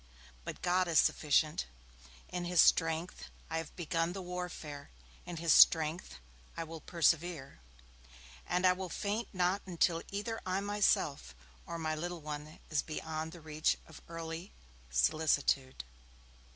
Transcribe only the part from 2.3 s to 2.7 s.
his